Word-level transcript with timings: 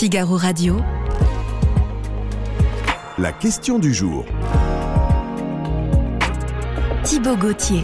Figaro 0.00 0.38
Radio. 0.38 0.78
La 3.18 3.32
question 3.32 3.78
du 3.78 3.92
jour. 3.92 4.24
Thibaut 7.04 7.36
Gauthier. 7.36 7.82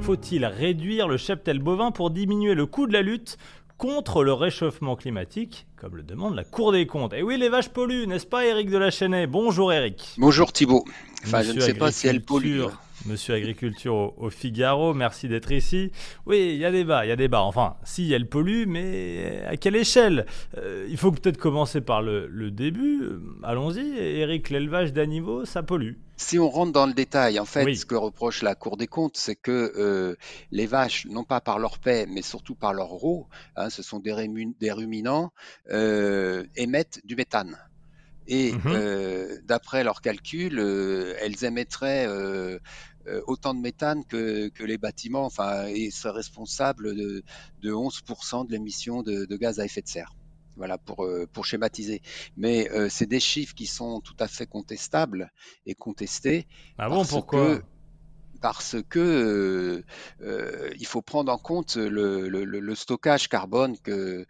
Faut-il 0.00 0.46
réduire 0.46 1.06
le 1.06 1.18
cheptel 1.18 1.58
bovin 1.58 1.90
pour 1.90 2.08
diminuer 2.08 2.54
le 2.54 2.64
coût 2.64 2.86
de 2.86 2.94
la 2.94 3.02
lutte 3.02 3.36
contre 3.76 4.24
le 4.24 4.32
réchauffement 4.32 4.96
climatique, 4.96 5.66
comme 5.76 5.96
le 5.96 6.02
demande 6.02 6.34
la 6.34 6.44
Cour 6.44 6.72
des 6.72 6.86
comptes? 6.86 7.12
Et 7.12 7.22
oui, 7.22 7.36
les 7.36 7.50
vaches 7.50 7.68
polluent, 7.68 8.06
n'est-ce 8.06 8.24
pas, 8.24 8.46
Éric 8.46 8.70
de 8.70 8.78
la 8.78 8.90
Chênaie 8.90 9.26
Bonjour, 9.26 9.70
Éric. 9.70 10.14
Bonjour, 10.16 10.50
Thibaut. 10.50 10.86
Enfin, 11.24 11.38
Monsieur 11.38 11.52
je 11.54 11.56
ne 11.58 11.60
sais 11.60 11.74
pas 11.74 11.90
si 11.92 12.06
elle 12.06 12.22
pollue. 12.22 12.60
Agriculture, 12.60 12.80
Monsieur 13.06 13.34
Agriculture 13.34 13.94
au, 13.94 14.14
au 14.16 14.30
Figaro, 14.30 14.94
merci 14.94 15.28
d'être 15.28 15.50
ici. 15.52 15.90
Oui, 16.26 16.50
il 16.54 16.58
y 16.58 16.64
a 16.64 16.70
débat, 16.70 17.04
il 17.04 17.08
y 17.08 17.12
a 17.12 17.16
débat. 17.16 17.42
Enfin, 17.42 17.76
si 17.84 18.12
elle 18.12 18.28
pollue, 18.28 18.64
mais 18.66 19.42
à 19.48 19.56
quelle 19.56 19.76
échelle? 19.76 20.26
Euh, 20.56 20.86
Il 20.88 20.96
faut 20.96 21.12
peut-être 21.12 21.36
commencer 21.38 21.80
par 21.80 22.02
le, 22.02 22.26
le 22.28 22.50
début. 22.50 23.02
Euh, 23.02 23.20
Allons-y, 23.42 23.98
Éric, 23.98 24.50
l'élevage 24.50 24.92
d'animaux, 24.92 25.44
ça 25.44 25.62
pollue. 25.62 25.94
Si 26.16 26.38
on 26.40 26.48
rentre 26.48 26.72
dans 26.72 26.86
le 26.86 26.92
détail, 26.94 27.38
en 27.38 27.44
fait, 27.44 27.64
Oui. 27.64 27.76
ce 27.76 27.86
que 27.86 27.94
reproche 27.94 28.42
la 28.42 28.56
Cour 28.56 28.76
des 28.76 28.88
comptes, 28.88 29.16
c'est 29.16 29.36
que 29.36 29.72
euh, 29.76 30.16
les 30.50 30.66
vaches, 30.66 31.06
non 31.08 31.22
pas 31.22 31.40
par 31.40 31.60
leur 31.60 31.78
paix, 31.78 32.06
mais 32.08 32.22
surtout 32.22 32.56
par 32.56 32.72
leur 32.74 32.88
roue, 32.88 33.28
hein, 33.54 33.70
ce 33.70 33.84
sont 33.84 34.00
des, 34.00 34.12
des 34.58 34.72
ruminants, 34.72 35.30
euh, 35.70 36.42
émettent 36.56 37.00
du 37.04 37.14
méthane. 37.14 37.56
Et 38.28 38.58
Mhm. 38.58 38.68
euh, 38.72 39.38
d'après 39.44 39.84
leurs 39.84 40.00
calculs, 40.02 40.58
euh, 40.60 41.16
elles 41.20 41.44
émettraient 41.44 42.06
euh, 42.06 42.58
euh, 43.06 43.22
autant 43.26 43.54
de 43.54 43.60
méthane 43.60 44.04
que, 44.04 44.48
que 44.50 44.64
les 44.64 44.78
bâtiments, 44.78 45.24
enfin, 45.24 45.66
et 45.66 45.90
seraient 45.90 46.14
responsables 46.18 46.94
de, 46.96 47.22
de 47.58 47.72
11% 47.72 48.44
de 48.44 48.52
l'émission 48.52 49.02
de, 49.02 49.24
de 49.24 49.36
gaz 49.36 49.60
à 49.60 49.64
effet 49.64 49.82
de 49.82 49.88
serre. 49.88 50.14
Voilà 50.56 50.76
pour, 50.78 51.04
euh, 51.04 51.26
pour 51.32 51.46
schématiser. 51.46 52.00
Mais 52.36 52.68
euh, 52.72 52.88
c'est 52.90 53.06
des 53.06 53.20
chiffres 53.20 53.54
qui 53.54 53.66
sont 53.66 54.00
tout 54.00 54.16
à 54.20 54.28
fait 54.28 54.46
contestables 54.46 55.30
et 55.66 55.74
contestés 55.74 56.46
Ah 56.76 56.88
bon, 56.88 57.06
Parce 57.06 57.18
pourquoi? 57.18 57.60
que- 57.60 57.62
parce 58.40 58.76
que 58.88 58.98
euh, 59.00 59.82
euh, 60.20 60.70
il 60.78 60.86
faut 60.86 61.02
prendre 61.02 61.32
en 61.32 61.38
compte 61.38 61.76
le, 61.76 62.28
le- 62.28 62.44
le- 62.44 62.60
le 62.60 62.74
stockage 62.74 63.28
carbone 63.28 63.76
que, 63.78 64.26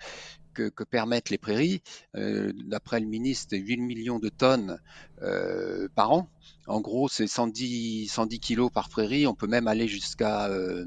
que, 0.59 0.69
que 0.69 0.85
permettent 0.85 1.31
les 1.31 1.39
prairies. 1.39 1.83
Euh, 2.17 2.53
D'après 2.67 2.99
le 3.01 3.07
ministre, 3.07 3.49
c'est 3.51 3.59
8 3.59 3.77
millions 3.77 4.19
de 4.19 4.29
tonnes 4.29 4.79
euh, 5.23 5.89
par 5.95 6.11
an. 6.11 6.29
En 6.67 6.81
gros, 6.81 7.09
c'est 7.09 7.29
110, 7.29 8.09
110 8.09 8.41
kilos 8.41 8.71
par 8.73 8.89
prairie. 8.89 9.27
On 9.27 9.35
peut 9.35 9.47
même 9.47 9.69
aller 9.69 9.87
jusqu'à 9.87 10.49
euh, 10.49 10.87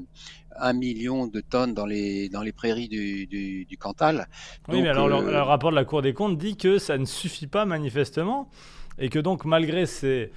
1 0.56 0.74
million 0.74 1.26
de 1.26 1.40
tonnes 1.40 1.72
dans 1.72 1.86
les, 1.86 2.28
dans 2.28 2.42
les 2.42 2.52
prairies 2.52 2.88
du, 2.88 3.26
du, 3.26 3.64
du 3.64 3.76
Cantal. 3.78 4.28
Oui, 4.68 4.74
Donc, 4.74 4.82
mais 4.82 4.88
alors 4.90 5.08
le, 5.08 5.16
euh, 5.16 5.30
le 5.30 5.42
rapport 5.42 5.70
de 5.70 5.76
la 5.76 5.84
Cour 5.86 6.02
des 6.02 6.12
comptes 6.12 6.36
dit 6.36 6.56
que 6.56 6.78
ça 6.78 6.98
ne 6.98 7.06
suffit 7.06 7.46
pas 7.46 7.64
manifestement 7.64 8.50
et 8.98 9.08
que 9.08 9.18
donc 9.18 9.46
malgré 9.46 9.86
ces 9.86 10.30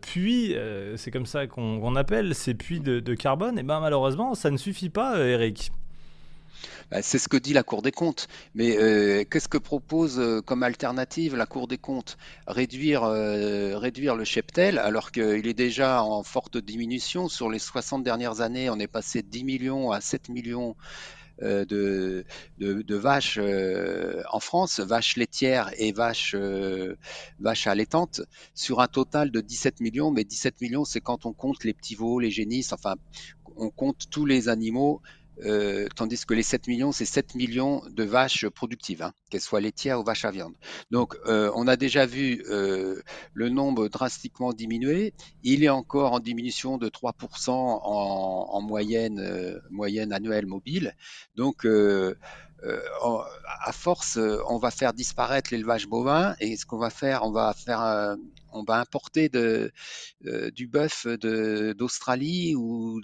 puits, 0.00 0.54
c'est 0.94 1.10
comme 1.10 1.26
ça 1.26 1.48
qu'on 1.48 1.96
appelle 1.96 2.36
ces 2.36 2.54
puits 2.54 2.78
de, 2.78 3.00
de 3.00 3.14
carbone, 3.14 3.58
et 3.58 3.64
ben 3.64 3.80
malheureusement 3.80 4.36
ça 4.36 4.52
ne 4.52 4.56
suffit 4.56 4.90
pas, 4.90 5.18
Eric. 5.18 5.72
Bah, 6.90 7.02
C'est 7.02 7.18
ce 7.18 7.28
que 7.28 7.36
dit 7.36 7.52
la 7.52 7.62
Cour 7.62 7.82
des 7.82 7.92
comptes. 7.92 8.28
Mais 8.54 8.76
euh, 8.78 9.24
qu'est-ce 9.24 9.48
que 9.48 9.58
propose 9.58 10.18
euh, 10.18 10.40
comme 10.40 10.62
alternative 10.62 11.36
la 11.36 11.46
Cour 11.46 11.68
des 11.68 11.78
comptes? 11.78 12.16
Réduire, 12.46 13.04
euh, 13.04 13.78
réduire 13.78 14.14
le 14.14 14.24
cheptel 14.24 14.78
alors 14.78 15.10
qu'il 15.12 15.46
est 15.46 15.54
déjà 15.54 16.02
en 16.02 16.22
forte 16.22 16.56
diminution. 16.56 17.28
Sur 17.28 17.50
les 17.50 17.58
60 17.58 18.02
dernières 18.02 18.40
années, 18.40 18.70
on 18.70 18.78
est 18.78 18.86
passé 18.86 19.22
de 19.22 19.28
10 19.28 19.44
millions 19.44 19.90
à 19.90 20.00
7 20.00 20.28
millions 20.28 20.76
de, 21.42 22.24
vaches 22.88 23.38
en 23.38 24.40
France, 24.40 24.80
vaches 24.80 25.16
laitières 25.16 25.70
et 25.76 25.92
vaches, 25.92 26.34
vaches 27.40 27.66
allaitantes, 27.66 28.22
sur 28.54 28.80
un 28.80 28.88
total 28.88 29.30
de 29.30 29.42
17 29.42 29.80
millions. 29.80 30.10
Mais 30.10 30.24
17 30.24 30.60
millions, 30.62 30.86
c'est 30.86 31.02
quand 31.02 31.26
on 31.26 31.34
compte 31.34 31.62
les 31.64 31.74
petits 31.74 31.94
veaux, 31.94 32.20
les 32.20 32.30
génisses, 32.30 32.72
enfin, 32.72 32.94
on 33.56 33.70
compte 33.70 34.08
tous 34.10 34.24
les 34.24 34.48
animaux 34.48 35.02
euh, 35.44 35.86
tandis 35.94 36.24
que 36.24 36.34
les 36.34 36.42
7 36.42 36.66
millions, 36.66 36.92
c'est 36.92 37.04
7 37.04 37.34
millions 37.34 37.82
de 37.90 38.04
vaches 38.04 38.48
productives, 38.48 39.02
hein, 39.02 39.12
qu'elles 39.30 39.40
soient 39.40 39.60
laitières 39.60 40.00
ou 40.00 40.04
vaches 40.04 40.24
à 40.24 40.30
viande. 40.30 40.54
Donc, 40.90 41.16
euh, 41.26 41.50
on 41.54 41.68
a 41.68 41.76
déjà 41.76 42.06
vu 42.06 42.42
euh, 42.48 43.00
le 43.34 43.48
nombre 43.48 43.88
drastiquement 43.88 44.52
diminuer. 44.52 45.14
Il 45.42 45.64
est 45.64 45.68
encore 45.68 46.12
en 46.12 46.20
diminution 46.20 46.78
de 46.78 46.88
3% 46.88 47.50
en, 47.50 47.82
en 47.82 48.60
moyenne, 48.62 49.20
annuelle 50.12 50.46
mobile. 50.46 50.96
Donc, 51.34 51.66
à 51.66 53.72
force, 53.72 54.18
on 54.48 54.58
va 54.58 54.70
faire 54.70 54.94
disparaître 54.94 55.52
l'élevage 55.52 55.86
bovin 55.86 56.34
et 56.40 56.56
ce 56.56 56.64
qu'on 56.64 56.78
va 56.78 56.90
faire, 56.90 57.24
on 57.24 57.30
va 57.30 57.52
faire, 57.52 58.16
on 58.56 58.64
va 58.64 58.80
importer 58.80 59.30
euh, 59.34 59.70
du 60.50 60.66
bœuf 60.66 61.06
d'Australie 61.06 62.54
ou 62.56 63.00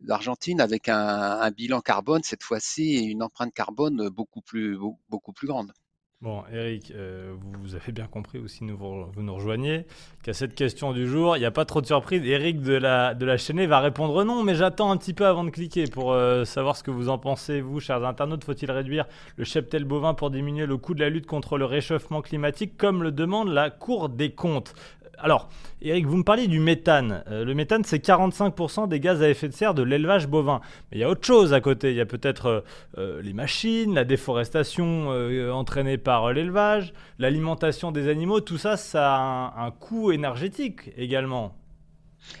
d'Argentine 0.00 0.60
avec 0.60 0.88
un, 0.88 1.50
bilan 1.50 1.80
carbone 1.80 2.22
cette 2.22 2.42
fois-ci 2.42 2.94
et 2.96 3.02
une 3.02 3.22
empreinte 3.22 3.54
carbone 3.54 4.08
beaucoup 4.08 4.42
plus 4.42 4.78
grande. 5.46 5.72
Bon, 6.24 6.42
Eric, 6.50 6.90
euh, 6.96 7.34
vous 7.60 7.74
avez 7.74 7.92
bien 7.92 8.06
compris 8.06 8.38
aussi, 8.38 8.64
nous 8.64 8.78
vous, 8.78 9.22
nous 9.22 9.34
rejoignez, 9.34 9.84
qu'à 10.22 10.32
cette 10.32 10.54
question 10.54 10.94
du 10.94 11.06
jour, 11.06 11.36
il 11.36 11.40
n'y 11.40 11.44
a 11.44 11.50
pas 11.50 11.66
trop 11.66 11.82
de 11.82 11.86
surprise. 11.86 12.24
Eric 12.24 12.62
de 12.62 12.72
la, 12.72 13.12
de 13.12 13.26
la 13.26 13.36
Chênaie 13.36 13.66
va 13.66 13.80
répondre 13.80 14.24
non, 14.24 14.42
mais 14.42 14.54
j'attends 14.54 14.90
un 14.90 14.96
petit 14.96 15.12
peu 15.12 15.26
avant 15.26 15.44
de 15.44 15.50
cliquer 15.50 15.84
pour 15.84 16.14
euh, 16.14 16.46
savoir 16.46 16.78
ce 16.78 16.82
que 16.82 16.90
vous 16.90 17.10
en 17.10 17.18
pensez, 17.18 17.60
vous, 17.60 17.78
chers 17.78 18.02
internautes. 18.06 18.42
Faut-il 18.42 18.70
réduire 18.70 19.04
le 19.36 19.44
cheptel 19.44 19.84
bovin 19.84 20.14
pour 20.14 20.30
diminuer 20.30 20.64
le 20.64 20.78
coût 20.78 20.94
de 20.94 21.00
la 21.00 21.10
lutte 21.10 21.26
contre 21.26 21.58
le 21.58 21.66
réchauffement 21.66 22.22
climatique, 22.22 22.78
comme 22.78 23.02
le 23.02 23.12
demande 23.12 23.50
la 23.50 23.68
Cour 23.68 24.08
des 24.08 24.30
comptes? 24.30 24.74
Alors, 25.18 25.48
Eric, 25.82 26.06
vous 26.06 26.16
me 26.16 26.22
parliez 26.22 26.46
du 26.48 26.60
méthane. 26.60 27.24
Euh, 27.30 27.44
le 27.44 27.54
méthane, 27.54 27.84
c'est 27.84 28.04
45% 28.04 28.88
des 28.88 29.00
gaz 29.00 29.22
à 29.22 29.28
effet 29.28 29.48
de 29.48 29.52
serre 29.52 29.74
de 29.74 29.82
l'élevage 29.82 30.28
bovin. 30.28 30.60
Mais 30.90 30.98
il 30.98 31.00
y 31.00 31.04
a 31.04 31.10
autre 31.10 31.26
chose 31.26 31.52
à 31.52 31.60
côté. 31.60 31.90
Il 31.90 31.96
y 31.96 32.00
a 32.00 32.06
peut-être 32.06 32.46
euh, 32.46 32.60
euh, 32.98 33.22
les 33.22 33.32
machines, 33.32 33.94
la 33.94 34.04
déforestation 34.04 35.08
entraînée 35.52 35.98
par 35.98 36.32
l'élevage, 36.32 36.92
l'alimentation 37.18 37.92
des 37.92 38.08
animaux. 38.08 38.40
Tout 38.40 38.58
ça, 38.58 38.76
ça 38.76 39.14
a 39.14 39.64
un 39.64 39.70
coût 39.70 40.12
énergétique 40.12 40.90
également. 40.96 41.54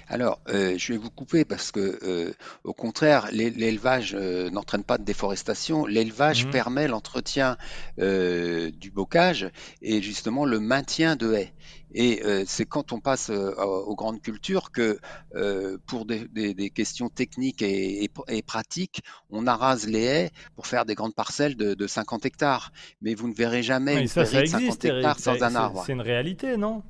Alors, 0.08 0.40
euh, 0.48 0.74
je 0.78 0.92
vais 0.92 0.98
vous 0.98 1.10
couper 1.10 1.44
parce 1.44 1.70
que, 1.72 1.98
euh, 2.02 2.32
au 2.64 2.72
contraire, 2.72 3.28
l'é- 3.32 3.50
l'élevage 3.50 4.14
euh, 4.18 4.50
n'entraîne 4.50 4.84
pas 4.84 4.98
de 4.98 5.04
déforestation. 5.04 5.86
L'élevage 5.86 6.44
Mhm. 6.46 6.50
permet 6.52 6.88
l'entretien 6.88 7.56
euh, 7.98 8.70
du 8.70 8.90
bocage 8.90 9.48
et 9.82 10.02
justement 10.02 10.44
le 10.44 10.60
maintien 10.60 11.16
de 11.16 11.32
haies. 11.32 11.52
Et 11.96 12.22
euh, 12.24 12.42
c'est 12.46 12.64
quand 12.66 12.90
on 12.92 12.98
passe 12.98 13.30
euh, 13.30 13.54
aux 13.54 13.94
grandes 13.94 14.20
cultures 14.20 14.72
que, 14.72 14.98
euh, 15.36 15.78
pour 15.86 16.06
des, 16.06 16.26
des- 16.28 16.52
des 16.54 16.70
questions 16.70 17.08
techniques 17.08 17.62
et, 17.62 18.02
et- 18.04 18.10
et 18.28 18.42
pratiques, 18.42 19.02
on 19.30 19.46
arrase 19.46 19.86
les 19.86 20.02
haies 20.02 20.30
pour 20.56 20.66
faire 20.66 20.84
des 20.86 20.94
grandes 20.96 21.14
parcelles 21.14 21.56
de, 21.56 21.74
de 21.74 21.86
50 21.86 22.26
hectares. 22.26 22.72
Mais 23.00 23.14
vous 23.14 23.28
ne 23.28 23.34
verrez 23.34 23.62
jamais 23.62 24.00
une 24.02 24.08
ça, 24.08 24.22
de 24.22 24.26
50 24.26 24.60
existe, 24.60 24.84
Eric. 24.84 24.98
hectares 24.98 25.18
Ça- 25.20 25.36
sans 25.38 25.42
un 25.44 25.50
c'est- 25.50 25.56
arbre. 25.56 25.82
C'est 25.86 25.92
une 25.92 26.00
réalité, 26.00 26.56
non? 26.56 26.82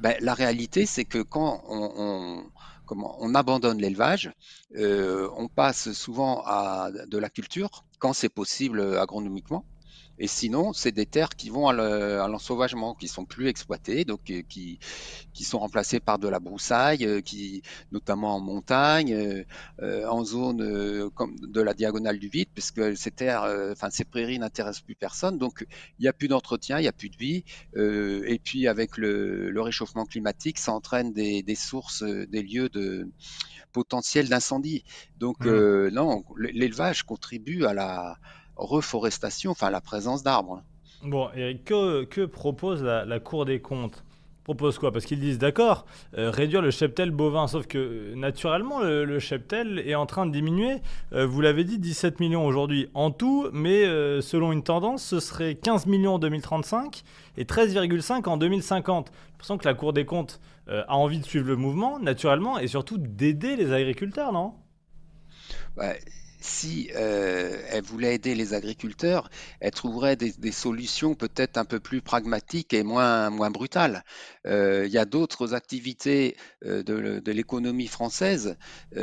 Ben, 0.00 0.16
la 0.20 0.34
réalité, 0.34 0.86
c'est 0.86 1.04
que 1.04 1.22
quand 1.22 1.62
on, 1.68 3.34
abandonne 3.34 3.78
l'élevage, 3.78 4.30
euh, 4.76 5.28
on 5.36 5.48
passe 5.48 5.92
souvent 5.92 6.42
à 6.46 6.90
de 7.06 7.18
la 7.18 7.30
culture, 7.30 7.84
quand 7.98 8.12
c'est 8.12 8.28
possible 8.28 8.80
euh, 8.80 9.00
agronomiquement. 9.00 9.64
Et 10.18 10.26
sinon, 10.26 10.72
c'est 10.72 10.92
des 10.92 11.06
terres 11.06 11.30
qui 11.30 11.48
vont 11.50 11.68
à 11.68 11.72
le- 11.72 12.20
à 12.20 12.28
l'ensauvagement, 12.28 12.94
qui 12.94 13.08
sont 13.08 13.24
plus 13.24 13.46
exploitées, 13.48 14.04
donc 14.04 14.30
euh, 14.30 14.42
qui, 14.48 14.78
qui 15.32 15.44
sont 15.44 15.58
remplacées 15.58 16.00
par 16.00 16.18
de 16.18 16.28
la 16.28 16.40
broussaille, 16.40 17.04
euh, 17.06 17.20
qui, 17.20 17.62
notamment 17.92 18.34
en 18.36 18.40
montagne, 18.40 19.12
euh, 19.14 19.44
euh, 19.82 20.06
en 20.08 20.24
zone 20.24 20.62
euh, 20.62 21.10
comme 21.10 21.36
de 21.40 21.60
la 21.60 21.74
diagonale 21.74 22.18
du 22.18 22.28
vide, 22.28 22.48
puisque 22.54 22.96
ces 22.96 23.10
terres, 23.10 23.44
euh, 23.44 23.72
enfin 23.72 23.90
ces 23.90 24.04
prairies 24.04 24.38
n'intéressent 24.38 24.82
plus 24.82 24.96
personne. 24.96 25.38
Donc 25.38 25.66
il 25.98 26.02
n'y 26.02 26.08
a 26.08 26.12
plus 26.12 26.28
d'entretien, 26.28 26.78
il 26.78 26.82
n'y 26.82 26.88
a 26.88 26.92
plus 26.92 27.10
de 27.10 27.16
vie. 27.16 27.44
Euh, 27.76 28.22
et 28.26 28.38
puis 28.38 28.66
avec 28.68 28.96
le, 28.96 29.50
le 29.50 29.60
réchauffement 29.62 30.04
climatique, 30.04 30.58
ça 30.58 30.72
entraîne 30.72 31.12
des, 31.12 31.42
des 31.42 31.54
sources, 31.54 32.02
des 32.02 32.42
lieux 32.42 32.68
de 32.68 33.08
potentiel 33.72 34.28
d'incendie. 34.28 34.84
Donc 35.16 35.46
euh, 35.46 35.90
non, 35.90 36.24
l'élevage 36.36 37.02
contribue 37.04 37.64
à 37.64 37.74
la 37.74 38.16
reforestation, 38.58 39.52
enfin 39.52 39.70
la 39.70 39.80
présence 39.80 40.22
d'arbres. 40.22 40.62
Bon, 41.02 41.28
Eric, 41.34 41.64
que, 41.64 42.04
que 42.04 42.24
propose 42.26 42.82
la, 42.82 43.04
la 43.04 43.20
Cour 43.20 43.44
des 43.44 43.60
comptes? 43.60 44.04
Propose 44.42 44.78
quoi? 44.78 44.92
Parce 44.92 45.04
qu'ils 45.04 45.20
disent 45.20 45.38
d'accord, 45.38 45.84
euh, 46.16 46.30
réduire 46.30 46.62
le 46.62 46.70
cheptel 46.70 47.10
bovin, 47.10 47.46
sauf 47.48 47.66
que 47.66 47.76
euh, 47.76 48.14
naturellement 48.16 48.80
le, 48.80 49.04
le 49.04 49.18
cheptel 49.18 49.78
est 49.78 49.94
en 49.94 50.06
train 50.06 50.24
de 50.24 50.32
diminuer. 50.32 50.76
Euh, 51.12 51.26
vous 51.26 51.42
l'avez 51.42 51.64
dit, 51.64 51.78
17 51.78 52.18
millions 52.18 52.46
aujourd'hui 52.46 52.88
en 52.94 53.10
tout, 53.10 53.48
mais 53.52 53.84
euh, 53.84 54.22
selon 54.22 54.50
une 54.50 54.62
tendance, 54.62 55.04
ce 55.04 55.20
serait 55.20 55.54
15 55.54 55.84
millions 55.84 56.14
en 56.14 56.18
2035 56.18 57.04
et 57.36 57.44
13,5 57.44 58.26
en 58.26 58.38
2050. 58.38 59.10
J'ai 59.12 59.30
l'impression 59.32 59.58
que 59.58 59.66
la 59.66 59.74
Cour 59.74 59.92
des 59.92 60.06
comptes 60.06 60.40
a 60.66 60.96
envie 60.96 61.18
de 61.18 61.24
suivre 61.24 61.46
le 61.46 61.56
mouvement, 61.56 61.98
naturellement, 61.98 62.58
et 62.58 62.66
surtout 62.68 62.98
d'aider 62.98 63.56
les 63.56 63.72
agriculteurs, 63.72 64.32
non? 64.32 64.52
Ouais, 65.78 65.98
si 66.58 66.90
elle 66.94 67.84
voulait 67.84 68.14
aider 68.14 68.34
les 68.34 68.54
agriculteurs, 68.54 69.30
elle 69.60 69.70
trouverait 69.70 70.16
des, 70.16 70.52
solutions 70.52 71.14
peut-être 71.14 71.56
un 71.56 71.64
peu 71.64 71.78
plus 71.80 72.02
pragmatiques 72.02 72.74
et 72.74 72.82
moins, 72.82 73.30
moins 73.30 73.50
brutales. 73.50 74.04
il 74.44 74.88
y 74.90 74.98
a 74.98 75.04
d'autres 75.04 75.54
activités 75.54 76.36
de, 76.62 77.30
l'économie 77.30 77.86
française 77.86 78.56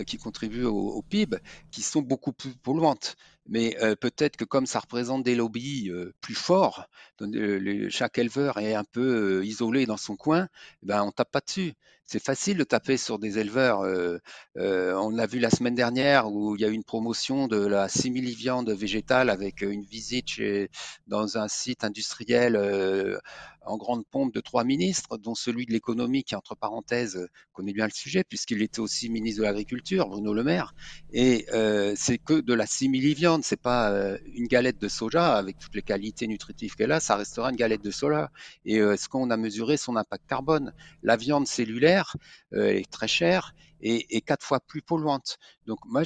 qui 0.05 0.17
contribuent 0.17 0.65
au, 0.65 1.01
PIB 1.01 1.37
qui 1.71 1.81
sont 1.81 2.01
beaucoup 2.01 2.33
plus 2.33 2.55
polluantes 2.55 3.15
mais 3.47 3.77
peut-être 4.01 4.37
que 4.37 4.45
comme 4.45 4.65
ça 4.65 4.79
représente 4.79 5.23
des 5.23 5.35
lobbies 5.35 5.91
plus 6.21 6.35
forts, 6.35 6.87
chaque 7.89 8.17
éleveur 8.17 8.57
est 8.59 8.73
un 8.73 8.83
peu 8.83 9.45
isolé 9.45 9.85
dans 9.85 9.97
son 9.97 10.15
coin, 10.15 10.47
eh 10.83 10.87
ben 10.87 11.03
on 11.03 11.11
tape 11.11 11.31
pas 11.31 11.41
dessus. 11.41 11.73
C'est 12.07 12.23
facile 12.23 12.57
de 12.57 12.63
taper 12.63 12.97
sur 12.97 13.17
des 13.17 13.39
éleveurs. 13.39 13.79
on 14.55 15.09
l'a 15.09 15.25
vu 15.25 15.39
la 15.39 15.49
semaine 15.49 15.75
dernière 15.75 16.31
où 16.31 16.55
il 16.55 16.61
y 16.61 16.65
a 16.65 16.67
eu 16.67 16.73
une 16.73 16.83
promotion 16.83 17.47
de 17.47 17.57
la 17.57 17.89
simili-viande 17.89 18.69
végétale 18.69 19.29
avec 19.29 19.61
une 19.61 19.85
visite 19.85 20.39
dans 21.07 21.37
un 21.37 21.47
site 21.47 21.83
industriel 21.83 22.55
en 23.65 23.77
grande 23.77 24.05
pompe 24.05 24.33
de 24.33 24.39
trois 24.39 24.63
ministres, 24.63 25.17
dont 25.17 25.35
celui 25.35 25.65
de 25.65 25.71
l'économie 25.71 26.23
qui, 26.23 26.35
entre 26.35 26.55
parenthèses, 26.55 27.27
connaît 27.53 27.73
bien 27.73 27.85
le 27.85 27.91
sujet, 27.91 28.23
puisqu'il 28.23 28.61
était 28.61 28.79
aussi 28.79 29.09
ministre 29.09 29.41
de 29.41 29.45
l'Agriculture, 29.45 30.07
Bruno 30.07 30.33
Le 30.33 30.43
Maire. 30.43 30.73
Et 31.11 31.45
euh, 31.53 31.93
c'est 31.95 32.17
que 32.17 32.39
de 32.39 32.53
la 32.53 32.65
simili-viande, 32.65 33.34
c'est 33.43 33.61
pas 33.61 33.91
euh, 33.91 34.17
une 34.33 34.47
galette 34.47 34.79
de 34.79 34.87
soja 34.87 35.35
avec 35.35 35.57
toutes 35.57 35.75
les 35.75 35.81
qualités 35.81 36.27
nutritives 36.27 36.75
qu'elle 36.75 36.91
a, 36.91 36.99
ça 36.99 37.15
restera 37.15 37.49
une 37.49 37.55
galette 37.55 37.83
de 37.83 37.91
soja. 37.91 38.31
Et 38.65 38.79
euh, 38.79 38.93
est-ce 38.93 39.09
qu'on 39.09 39.29
a 39.29 39.37
mesuré 39.37 39.77
son 39.77 39.95
impact 39.95 40.25
carbone 40.27 40.73
La 41.03 41.17
viande 41.17 41.47
cellulaire 41.47 42.15
est 42.53 42.89
très 42.89 43.07
chère 43.07 43.53
et, 43.81 44.21
quatre 44.21 44.45
fois 44.45 44.59
plus 44.59 44.81
polluante. 44.81 45.37
Donc 45.67 45.79
moi, 45.85 46.03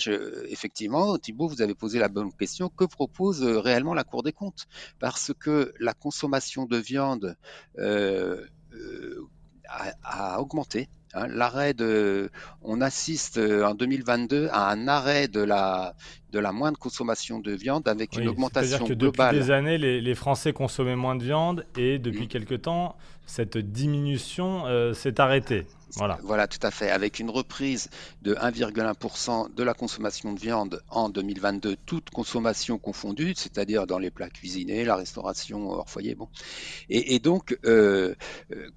effectivement, 0.50 1.18
Thibault, 1.18 1.48
vous 1.48 1.62
avez 1.62 1.76
posé 1.76 2.00
la 2.00 2.10
bonne 2.10 2.34
question. 2.34 2.70
Que 2.70 2.86
propose 2.86 3.44
euh, 3.44 3.60
réellement 3.60 3.94
la 3.94 4.04
Cour 4.04 4.24
des 4.24 4.34
comptes? 4.34 4.68
Parce 5.00 5.32
que 5.40 5.74
la 5.80 5.94
consommation 5.94 6.66
de 6.66 6.78
viande 6.78 7.38
euh, 9.70 9.88
euh, 9.88 9.92
a, 10.04 10.42
augmenté. 10.42 10.90
Hein. 11.14 11.28
L'arrêt 11.28 11.74
de, 11.74 12.30
on 12.62 12.82
assiste 12.82 13.38
en 13.38 13.74
2022 13.74 14.50
à 14.52 14.70
un 14.70 14.88
arrêt 14.88 15.28
de 15.28 15.42
la 15.42 15.96
de 16.32 16.38
la 16.38 16.52
moindre 16.52 16.78
consommation 16.78 17.40
de 17.40 17.52
viande 17.52 17.88
avec 17.88 18.16
une 18.16 18.28
augmentation 18.28 18.78
C'est-à-dire 18.78 18.88
que 18.88 19.00
globale. 19.00 19.34
Depuis 19.34 19.48
des 19.48 19.52
années, 19.52 19.78
les, 19.80 20.16
Français 20.16 20.54
consommaient 20.54 20.96
moins 20.96 21.16
de 21.16 21.24
viande 21.24 21.66
et 21.76 21.98
depuis 21.98 22.26
mmh. 22.26 22.28
quelques 22.28 22.62
temps, 22.62 22.96
cette 23.26 23.58
diminution 23.58 24.94
s'est 24.94 25.20
arrêtée. 25.20 25.66
Voilà. 25.96 26.20
Voilà, 26.24 26.48
tout 26.48 26.60
à 26.62 26.72
fait. 26.72 26.90
Avec 26.90 27.20
une 27.20 27.30
reprise 27.30 27.90
de 28.22 28.36
1,1% 28.36 29.54
de 29.54 29.64
la 29.64 29.74
consommation 29.74 30.34
de 30.34 30.40
viande 30.40 30.82
en 30.90 31.10
2022, 31.10 31.76
toute 31.86 32.10
consommation 32.10 32.78
confondue, 32.78 33.34
c'est-à-dire 33.36 33.88
dans 33.88 34.00
les 34.00 34.12
plats 34.12 34.30
cuisinés, 34.30 34.86
la 34.86 34.96
restauration 34.96 35.70
hors 35.70 35.90
foyer. 35.90 36.16
Bon. 36.16 36.30
Et, 36.90 37.20
donc, 37.20 37.58
euh, 37.66 38.16
euh 38.52 38.70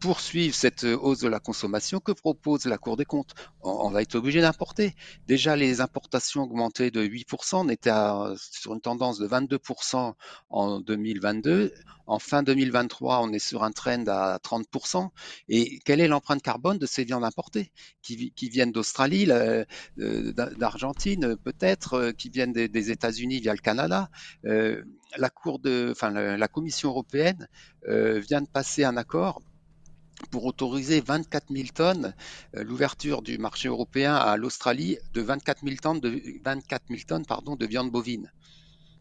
poursuivre 0.00 0.54
cette 0.54 0.84
hausse 0.84 1.20
de 1.20 1.28
la 1.28 1.40
consommation, 1.40 2.00
que 2.00 2.12
propose 2.12 2.64
la 2.64 2.78
Cour 2.78 2.96
des 2.96 3.04
comptes 3.04 3.34
on, 3.62 3.90
va 3.90 4.02
être 4.02 4.14
obligé 4.14 4.40
d'importer. 4.40 4.94
Déjà, 5.26 5.56
les 5.56 5.80
importations 5.80 6.42
augmentaient 6.42 6.90
de 6.90 7.04
8%, 7.04 7.56
on 7.56 7.68
était 7.68 7.90
sur 8.36 8.72
une 8.72 8.80
tendance 8.80 9.18
de 9.18 9.28
22% 9.28 10.14
en 10.50 10.80
2022. 10.80 11.72
En 12.06 12.18
fin 12.18 12.42
2023, 12.42 13.20
on 13.22 13.32
est 13.32 13.38
sur 13.38 13.62
un 13.62 13.70
trend 13.70 14.04
à 14.08 14.38
30%. 14.38 15.10
Et 15.48 15.78
quelle 15.84 16.00
est 16.00 16.08
l'empreinte 16.08 16.42
carbone 16.42 16.78
de 16.78 16.86
ces 16.86 17.04
viandes 17.04 17.24
importées 17.24 17.70
qui, 18.02 18.32
viennent 18.48 18.72
d'Australie, 18.72 19.26
euh, 19.30 19.64
d'Argentine 19.98 21.36
peut-être, 21.36 21.94
euh, 21.94 22.12
qui 22.12 22.30
viennent 22.30 22.52
des, 22.52 22.90
États-Unis 22.90 23.40
via 23.40 23.52
le 23.52 23.60
Canada 23.60 24.10
euh, 24.46 24.82
la, 25.16 25.30
cour 25.30 25.58
de, 25.58 25.88
enfin, 25.90 26.10
la, 26.10 26.48
Commission 26.48 26.90
européenne 26.90 27.48
vient 27.86 28.40
de 28.40 28.48
passer 28.48 28.84
un 28.84 28.96
accord 28.96 29.40
pour 30.30 30.44
autoriser 30.44 31.00
24 31.00 31.46
000 31.50 31.68
tonnes, 31.74 32.14
euh, 32.56 32.62
l'ouverture 32.62 33.22
du 33.22 33.38
marché 33.38 33.68
européen 33.68 34.14
à 34.14 34.36
l'Australie 34.36 34.98
de 35.14 35.22
24 35.22 35.62
000 35.64 35.76
tonnes 35.76 36.00
de, 36.00 36.20
24 36.44 36.84
000 36.88 37.00
tonnes, 37.06 37.26
pardon, 37.26 37.56
de 37.56 37.66
viande 37.66 37.90
bovine. 37.90 38.30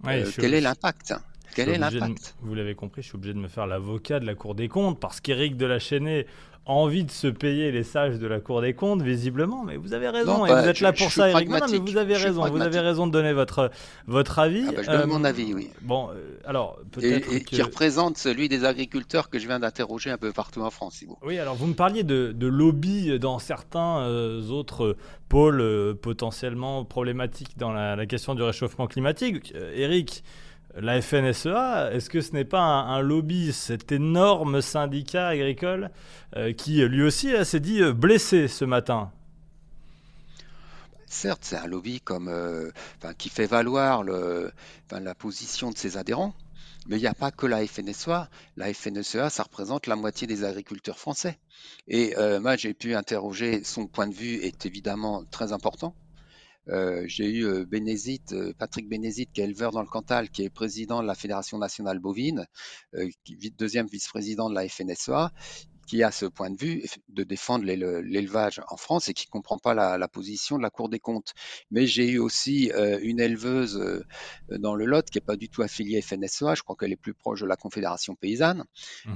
Euh, 0.05 0.31
quel 0.35 0.53
est 0.53 0.61
l'impact? 0.61 1.13
Quel 1.55 1.69
est 1.69 1.77
l'impact 1.77 2.35
Vous 2.41 2.55
l'avez 2.55 2.75
compris, 2.75 3.01
je 3.01 3.07
suis 3.07 3.15
obligé 3.15 3.33
de 3.33 3.39
me 3.39 3.47
faire 3.47 3.67
l'avocat 3.67 4.19
de 4.19 4.25
la 4.25 4.35
Cour 4.35 4.55
des 4.55 4.67
comptes 4.67 4.99
parce 4.99 5.19
qu'Éric 5.21 5.57
de 5.57 5.65
la 5.65 5.79
Chaînée 5.79 6.25
envie 6.69 7.03
de 7.03 7.11
se 7.11 7.27
payer 7.27 7.71
les 7.71 7.83
sages 7.83 8.19
de 8.19 8.27
la 8.27 8.39
Cour 8.39 8.61
des 8.61 8.73
comptes, 8.73 9.01
visiblement. 9.01 9.63
Mais 9.63 9.75
vous 9.75 9.93
avez 9.93 10.07
raison, 10.09 10.45
et 10.45 10.51
vous 10.51 10.67
êtes 10.67 10.81
là 10.81 10.93
pour 10.93 11.11
ça, 11.11 11.29
Eric. 11.29 11.49
Non, 11.49 11.59
mais 11.69 11.77
vous 11.77 11.97
avez 11.97 12.15
raison, 12.15 12.47
vous 12.47 12.61
avez 12.61 12.79
raison 12.79 13.07
de 13.07 13.11
donner 13.11 13.33
votre, 13.33 13.71
votre 14.07 14.37
avis. 14.39 14.65
Ah 14.67 14.71
bah, 14.71 14.83
je 14.83 14.91
donne 14.91 15.09
mon 15.09 15.23
euh, 15.23 15.27
avis, 15.27 15.53
oui. 15.53 15.69
Bon, 15.81 16.09
euh, 16.09 16.37
alors 16.45 16.79
peut-être. 16.91 17.33
Et, 17.33 17.43
qui 17.43 17.61
représente 17.61 18.17
celui 18.17 18.49
des 18.49 18.65
agriculteurs 18.65 19.29
que 19.29 19.39
je 19.39 19.47
viens 19.47 19.59
d'interroger 19.59 20.11
un 20.11 20.17
peu 20.17 20.31
partout 20.31 20.61
en 20.61 20.69
France, 20.69 21.03
Oui, 21.23 21.39
alors 21.39 21.55
vous 21.55 21.67
me 21.67 21.73
parliez 21.73 22.03
de, 22.03 22.31
de 22.31 22.47
lobby 22.47 23.17
dans 23.17 23.39
certains 23.39 24.01
euh, 24.01 24.47
autres 24.49 24.95
pôles 25.27 25.95
potentiellement 26.01 26.85
problématiques 26.85 27.57
dans 27.57 27.71
la, 27.71 27.95
la, 27.95 28.05
question 28.05 28.35
du 28.35 28.43
réchauffement 28.43 28.87
climatique. 28.87 29.53
Eric, 29.75 30.23
la 30.75 31.01
FNSEA, 31.01 31.91
est-ce 31.93 32.09
que 32.09 32.21
ce 32.21 32.31
n'est 32.31 32.45
pas 32.45 32.61
un, 32.61 33.01
lobby, 33.01 33.53
cet 33.53 33.91
énorme 33.91 34.61
syndicat 34.61 35.27
agricole 35.27 35.89
euh, 36.35 36.53
qui 36.53 36.81
lui 36.85 37.03
aussi 37.03 37.33
s'est 37.43 37.59
dit 37.59 37.81
euh, 37.81 37.93
blessé 37.93 38.47
ce 38.47 38.65
matin? 38.65 39.11
Certes, 41.07 41.41
c'est 41.43 41.57
un 41.57 41.65
lobby 41.65 42.01
comme, 42.01 42.27
euh, 42.27 42.69
qui 43.17 43.29
fait 43.29 43.47
valoir 43.47 44.03
la 44.03 45.15
position 45.15 45.71
de 45.71 45.77
ses 45.77 45.97
adhérents, 45.97 46.35
mais 46.87 46.97
il 46.97 47.01
n'y 47.01 47.07
a 47.07 47.15
pas 47.15 47.31
que 47.31 47.47
la 47.47 47.65
FNSEA. 47.65 48.29
La 48.57 48.71
FNSEA, 48.71 49.31
ça 49.31 49.43
représente 49.43 49.87
la 49.87 49.95
moitié 49.95 50.27
des 50.27 50.43
agriculteurs 50.43 50.99
français. 50.99 51.39
Et 51.87 52.13
moi, 52.39 52.57
j'ai 52.57 52.75
pu 52.75 52.93
interroger, 52.93 53.63
son 53.63 53.87
point 53.87 54.07
de 54.07 54.13
vue 54.13 54.35
est 54.35 54.67
évidemment 54.67 55.23
très 55.31 55.51
important. 55.51 55.95
Euh, 56.67 57.03
j'ai 57.07 57.29
eu 57.29 57.45
euh, 57.45 57.65
euh, 58.31 58.53
Patrick 58.57 58.87
Bénézite, 58.87 59.31
qui 59.31 59.41
est 59.41 59.45
éleveur 59.45 59.71
dans 59.71 59.81
le 59.81 59.87
Cantal, 59.87 60.29
qui 60.29 60.43
est 60.43 60.49
président 60.49 61.01
de 61.01 61.07
la 61.07 61.15
Fédération 61.15 61.57
nationale 61.57 61.99
bovine, 61.99 62.45
deuxième 63.57 63.87
vice-président 63.87 64.49
de 64.49 64.55
la 64.55 64.67
FNSEA, 64.67 65.31
qui 65.89 66.03
a 66.03 66.11
ce 66.11 66.27
point 66.27 66.51
de 66.51 66.55
vue 66.55 66.83
de 67.07 67.23
défendre 67.23 67.65
l'élevage 67.65 68.61
en 68.67 68.77
France 68.77 69.09
et 69.09 69.13
qui 69.15 69.25
ne 69.25 69.31
comprend 69.31 69.57
pas 69.57 69.73
la, 69.73 70.07
position 70.07 70.57
de 70.57 70.61
la 70.61 70.69
Cour 70.69 70.87
des 70.87 70.99
comptes. 70.99 71.33
Mais 71.71 71.87
j'ai 71.87 72.07
eu 72.11 72.19
aussi 72.19 72.71
une 73.01 73.19
éleveuse 73.19 74.03
dans 74.49 74.75
le 74.75 74.85
Lot 74.85 75.09
qui 75.09 75.17
n'est 75.17 75.25
pas 75.25 75.35
du 75.35 75.49
tout 75.49 75.63
affiliée 75.63 76.03
FNSEA, 76.03 76.53
je 76.53 76.61
crois 76.61 76.75
qu'elle 76.79 76.91
est 76.91 76.95
plus 76.95 77.15
proche 77.15 77.41
de 77.41 77.47
la 77.47 77.55
Confédération 77.55 78.13
paysanne, 78.15 78.65
mmh 79.05 79.15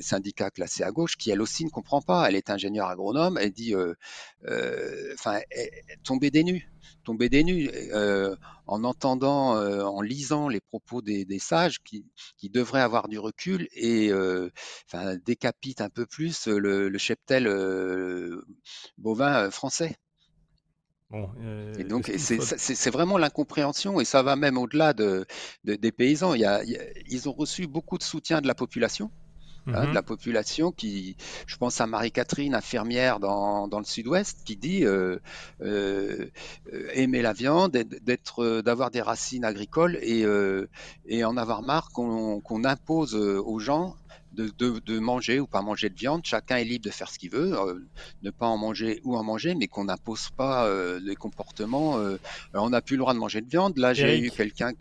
syndicat 0.00 0.50
classé 0.50 0.82
à 0.82 0.90
gauche, 0.90 1.16
qui 1.16 1.30
elle 1.30 1.40
aussi 1.40 1.64
ne 1.64 1.70
comprend 1.70 2.02
pas. 2.02 2.28
Elle 2.28 2.34
est 2.34 2.50
ingénieure 2.50 2.88
agronome, 2.88 3.38
elle 3.40 3.52
dit, 3.52 3.74
enfin, 5.14 5.38
tomber 6.02 6.32
des 6.32 6.42
nues 6.42 6.73
tomber 7.04 7.28
des 7.28 7.44
nues 7.44 7.70
euh, 7.92 8.34
en 8.66 8.84
entendant, 8.84 9.56
euh, 9.56 9.82
en 9.82 10.00
lisant 10.00 10.48
les 10.48 10.60
propos 10.60 11.02
des, 11.02 11.26
sages 11.38 11.80
qui, 11.82 12.04
devraient 12.50 12.80
avoir 12.80 13.08
du 13.08 13.18
recul 13.18 13.68
et 13.72 14.10
euh, 14.10 14.50
enfin, 14.86 15.16
décapitent 15.24 15.80
un 15.80 15.90
peu 15.90 16.06
plus 16.06 16.46
le, 16.46 16.96
cheptel 16.98 17.48
bovin 18.98 19.50
français. 19.50 19.96
Bon, 21.10 21.30
et 21.78 21.84
donc, 21.84 22.10
c'est 22.16 22.90
vraiment 22.90 23.18
l'incompréhension, 23.18 24.00
et 24.00 24.04
ça 24.04 24.22
va 24.22 24.36
même 24.36 24.58
au-delà 24.58 24.94
de, 24.94 25.26
des 25.64 25.92
paysans. 25.92 26.34
ils 26.34 27.28
ont 27.28 27.32
reçu 27.32 27.66
beaucoup 27.66 27.98
de 27.98 28.02
soutien 28.02 28.40
de 28.40 28.46
la 28.46 28.54
population, 28.54 29.10
Hein, 29.66 29.86
de 29.86 29.90
mmh 29.90 29.94
la 29.94 30.02
population 30.02 30.72
qui, 30.72 31.16
je 31.46 31.56
pense 31.56 31.80
à 31.80 31.86
Marie-Catherine, 31.86 32.54
infirmière 32.54 33.18
dans, 33.18 33.66
dans 33.66 33.78
le 33.78 33.84
sud-ouest, 33.84 34.40
qui 34.44 34.56
dit 34.56 34.84
euh, 34.84 35.18
euh, 35.62 36.26
aimer 36.92 37.22
la 37.22 37.32
viande, 37.32 37.72
d'être, 37.72 38.42
euh, 38.42 38.62
d'avoir 38.62 38.90
des 38.90 39.00
racines 39.00 39.44
agricoles 39.44 39.98
et, 40.02 40.24
euh, 40.24 40.68
et 41.06 41.24
en 41.24 41.36
avoir 41.36 41.62
marre 41.62 41.90
qu'on, 41.90 42.40
qu'on 42.40 42.64
impose 42.64 43.14
aux 43.14 43.58
gens 43.58 43.96
de, 44.32 44.50
de, 44.58 44.80
de, 44.80 44.98
manger 44.98 45.40
ou 45.40 45.46
pas 45.46 45.62
manger 45.62 45.88
de 45.88 45.96
viande. 45.96 46.22
Chacun 46.24 46.56
est 46.56 46.64
libre 46.64 46.84
de 46.84 46.90
faire 46.90 47.08
ce 47.08 47.18
qu'il 47.18 47.30
veut, 47.30 47.54
ne 48.22 48.30
pas 48.30 48.46
en 48.46 48.58
manger 48.58 49.00
ou 49.04 49.16
en 49.16 49.22
manger, 49.22 49.54
mais 49.54 49.68
qu'on 49.68 49.84
n'impose 49.84 50.30
pas 50.36 50.68
les 50.98 51.14
comportements. 51.14 52.00
on 52.52 52.70
n'a 52.70 52.82
plus 52.82 52.96
le 52.96 53.00
droit 53.00 53.14
de 53.14 53.18
manger 53.20 53.42
de 53.42 53.48
viande. 53.48 53.78
Là, 53.78 53.94
j'ai 53.94 54.18
eu 54.18 54.30
quelqu'un 54.30 54.72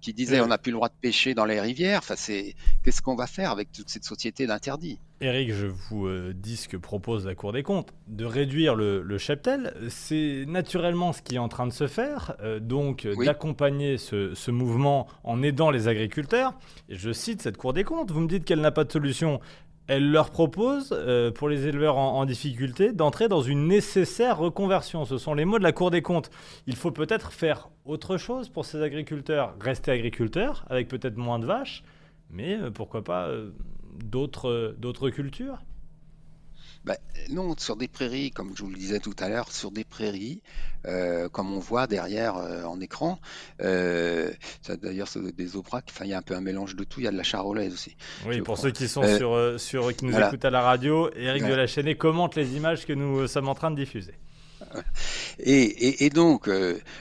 qui 0.00 0.12
disait 0.12 0.40
on 0.40 0.46
n'a 0.46 0.58
plus 0.58 0.70
le 0.70 0.76
droit 0.76 0.88
de 0.88 0.94
pêcher 1.00 1.34
dans 1.34 1.44
les 1.44 1.60
rivières. 1.60 1.98
Enfin, 1.98 2.14
c'est 2.16 2.54
qu'est-ce 2.84 3.02
qu'on 3.02 3.16
va 3.16 3.26
faire 3.26 3.50
avec 3.50 3.72
toute 3.72 3.88
cette 3.88 4.04
société 4.04 4.46
d'interdits? 4.46 4.98
Eric, 5.20 5.52
je 5.52 5.66
vous 5.66 6.06
euh, 6.06 6.32
dis 6.32 6.56
ce 6.56 6.68
que 6.68 6.76
propose 6.76 7.26
la 7.26 7.34
Cour 7.34 7.52
des 7.52 7.64
comptes, 7.64 7.92
de 8.06 8.24
réduire 8.24 8.76
le, 8.76 9.18
cheptel. 9.18 9.74
C'est 9.88 10.44
naturellement 10.46 11.12
ce 11.12 11.22
qui 11.22 11.34
est 11.34 11.38
en 11.38 11.48
train 11.48 11.66
de 11.66 11.72
se 11.72 11.88
faire, 11.88 12.36
euh, 12.40 12.60
donc 12.60 13.06
d'accompagner 13.24 13.98
ce, 13.98 14.34
ce, 14.34 14.52
mouvement 14.52 15.08
en 15.24 15.42
aidant 15.42 15.70
les 15.70 15.88
agriculteurs. 15.88 16.54
Je 16.88 17.12
cite 17.12 17.42
cette 17.42 17.56
Cour 17.56 17.72
des 17.72 17.82
comptes, 17.82 18.12
vous 18.12 18.20
me 18.20 18.28
dites 18.28 18.44
qu'elle 18.44 18.60
n'a 18.60 18.70
pas 18.70 18.84
de 18.84 18.92
solution. 18.92 19.40
Elle 19.88 20.10
leur 20.10 20.30
propose, 20.30 20.90
euh, 20.92 21.30
pour 21.30 21.48
les 21.48 21.66
éleveurs 21.66 21.96
en, 21.96 22.24
difficulté, 22.26 22.92
d'entrer 22.92 23.26
dans 23.28 23.40
une 23.40 23.66
nécessaire 23.66 24.38
reconversion. 24.38 25.06
Ce 25.06 25.16
sont 25.16 25.32
les 25.32 25.46
mots 25.46 25.58
de 25.58 25.64
la 25.64 25.72
Cour 25.72 25.90
des 25.90 26.02
comptes. 26.02 26.30
Il 26.66 26.76
faut 26.76 26.90
peut-être 26.90 27.32
faire 27.32 27.70
autre 27.86 28.18
chose 28.18 28.50
pour 28.50 28.66
ces 28.66 28.82
agriculteurs, 28.82 29.54
rester 29.60 29.90
agriculteurs, 29.90 30.66
avec 30.68 30.88
peut-être 30.88 31.16
moins 31.16 31.38
de 31.38 31.46
vaches, 31.46 31.82
mais 32.30 32.56
euh, 32.56 32.70
pourquoi 32.70 33.02
pas 33.02 33.28
euh, 33.28 33.50
d'autres 34.04 35.10
cultures 35.10 35.58
bah, 36.84 36.96
non, 37.30 37.54
sur 37.58 37.76
des 37.76 37.88
prairies, 37.88 38.30
comme 38.30 38.52
je 38.56 38.62
vous 38.62 38.70
le 38.70 38.76
disais 38.76 39.00
tout 39.00 39.14
à 39.18 39.28
l'heure, 39.28 39.52
sur 39.52 39.70
des 39.70 39.84
prairies, 39.84 40.40
euh, 40.86 41.28
comme 41.28 41.52
on 41.52 41.58
voit 41.58 41.86
derrière 41.86 42.36
euh, 42.36 42.64
en 42.64 42.80
écran, 42.80 43.18
euh, 43.60 44.30
d'ailleurs 44.80 45.08
c'est 45.08 45.20
des 45.34 45.56
aubracs, 45.56 45.86
enfin 45.90 46.04
il 46.04 46.10
y 46.10 46.14
a 46.14 46.18
un 46.18 46.22
peu 46.22 46.34
un 46.34 46.40
mélange 46.40 46.76
de 46.76 46.84
tout, 46.84 47.00
il 47.00 47.04
y 47.04 47.08
a 47.08 47.10
de 47.10 47.16
la 47.16 47.22
charolaise 47.22 47.72
aussi. 47.72 47.96
Oui, 48.26 48.40
pour 48.40 48.58
ceux 48.58 48.70
qui 48.70 48.88
sont 48.88 49.02
sur, 49.16 49.60
sur, 49.60 49.94
qui 49.94 50.04
nous 50.04 50.18
écoutent 50.18 50.44
à 50.44 50.50
la 50.50 50.62
radio, 50.62 51.10
Eric 51.16 51.44
de 51.44 51.54
la 51.54 51.66
Chaînée 51.66 51.96
commente 51.96 52.36
les 52.36 52.54
images 52.54 52.86
que 52.86 52.92
nous 52.92 53.26
sommes 53.26 53.48
en 53.48 53.54
train 53.54 53.70
de 53.70 53.76
diffuser. 53.76 54.14
Et, 55.38 56.10
donc, 56.10 56.50